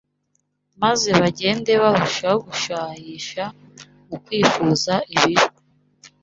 [0.81, 3.43] maze bagende barushaho gushayisha
[4.07, 5.47] mu kwifuza ibibi.